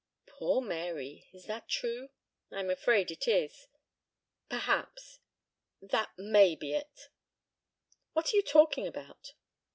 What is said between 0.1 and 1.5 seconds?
"Poor Mary! Is